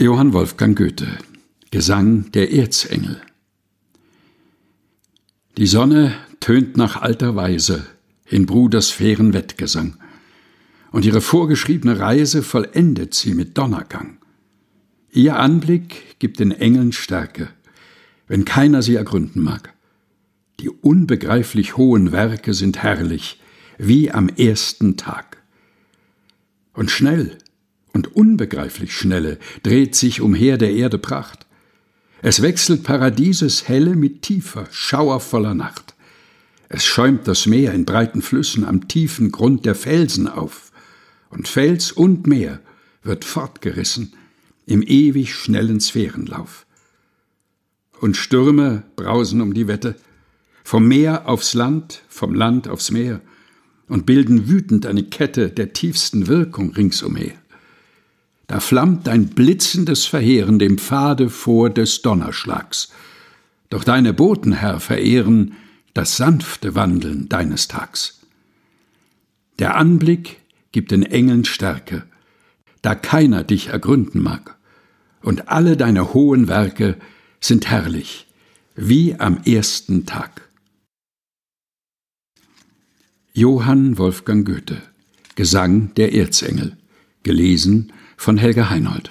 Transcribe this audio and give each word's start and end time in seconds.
Johann 0.00 0.32
Wolfgang 0.32 0.78
Goethe 0.78 1.18
Gesang 1.70 2.32
der 2.32 2.50
Erzengel 2.54 3.20
Die 5.58 5.66
Sonne 5.66 6.14
tönt 6.40 6.78
nach 6.78 7.02
alter 7.02 7.36
Weise 7.36 7.84
in 8.24 8.46
Bruders 8.46 8.88
fairen 8.88 9.34
Wettgesang, 9.34 9.98
und 10.90 11.04
ihre 11.04 11.20
vorgeschriebene 11.20 11.98
Reise 12.00 12.42
vollendet 12.42 13.12
sie 13.12 13.34
mit 13.34 13.58
Donnergang. 13.58 14.16
Ihr 15.12 15.38
Anblick 15.38 16.18
gibt 16.18 16.40
den 16.40 16.52
Engeln 16.52 16.92
Stärke, 16.92 17.50
wenn 18.26 18.46
keiner 18.46 18.80
sie 18.80 18.94
ergründen 18.94 19.42
mag. 19.42 19.74
Die 20.60 20.70
unbegreiflich 20.70 21.76
hohen 21.76 22.10
Werke 22.10 22.54
sind 22.54 22.82
herrlich, 22.82 23.38
wie 23.76 24.10
am 24.10 24.30
ersten 24.30 24.96
Tag. 24.96 25.42
Und 26.72 26.90
schnell 26.90 27.36
und 27.92 28.14
unbegreiflich 28.14 28.96
schnelle 28.96 29.38
dreht 29.62 29.94
sich 29.94 30.20
umher 30.20 30.58
der 30.58 30.72
Erde 30.72 30.98
Pracht. 30.98 31.46
Es 32.22 32.42
wechselt 32.42 32.82
Paradieses 32.82 33.68
helle 33.68 33.96
mit 33.96 34.22
tiefer, 34.22 34.66
schauervoller 34.70 35.54
Nacht. 35.54 35.94
Es 36.68 36.84
schäumt 36.84 37.26
das 37.26 37.46
Meer 37.46 37.72
in 37.72 37.84
breiten 37.84 38.22
Flüssen 38.22 38.64
am 38.64 38.86
tiefen 38.88 39.32
Grund 39.32 39.64
der 39.64 39.74
Felsen 39.74 40.28
auf, 40.28 40.70
und 41.30 41.48
Fels 41.48 41.92
und 41.92 42.26
Meer 42.26 42.60
wird 43.02 43.24
fortgerissen 43.24 44.12
im 44.66 44.82
ewig 44.82 45.34
schnellen 45.34 45.80
Sphärenlauf. 45.80 46.66
Und 48.00 48.16
Stürme 48.16 48.84
brausen 48.96 49.40
um 49.40 49.54
die 49.54 49.68
Wette, 49.68 49.96
vom 50.64 50.86
Meer 50.86 51.28
aufs 51.28 51.54
Land, 51.54 52.02
vom 52.08 52.34
Land 52.34 52.68
aufs 52.68 52.90
Meer, 52.90 53.20
und 53.88 54.06
bilden 54.06 54.48
wütend 54.48 54.86
eine 54.86 55.02
Kette 55.02 55.50
der 55.50 55.72
tiefsten 55.72 56.28
Wirkung 56.28 56.70
ringsumher. 56.70 57.39
Da 58.50 58.58
flammt 58.58 59.08
ein 59.08 59.28
blitzendes 59.28 60.06
Verheeren 60.06 60.58
dem 60.58 60.76
Pfade 60.76 61.30
vor 61.30 61.70
des 61.70 62.02
Donnerschlags. 62.02 62.90
Doch 63.68 63.84
deine 63.84 64.12
Boten, 64.12 64.50
Herr, 64.50 64.80
verehren 64.80 65.54
das 65.94 66.16
sanfte 66.16 66.74
Wandeln 66.74 67.28
deines 67.28 67.68
Tags. 67.68 68.26
Der 69.60 69.76
Anblick 69.76 70.40
gibt 70.72 70.90
den 70.90 71.04
Engeln 71.04 71.44
Stärke, 71.44 72.02
da 72.82 72.96
keiner 72.96 73.44
dich 73.44 73.68
ergründen 73.68 74.20
mag, 74.20 74.56
und 75.22 75.48
alle 75.48 75.76
deine 75.76 76.12
hohen 76.12 76.48
Werke 76.48 76.96
sind 77.38 77.70
herrlich, 77.70 78.26
wie 78.74 79.14
am 79.14 79.44
ersten 79.44 80.06
Tag. 80.06 80.48
Johann 83.32 83.96
Wolfgang 83.96 84.44
Goethe 84.44 84.82
Gesang 85.36 85.94
der 85.94 86.14
Erzengel 86.14 86.76
gelesen 87.22 87.92
von 88.20 88.36
Helga 88.36 88.68
Heinold. 88.68 89.10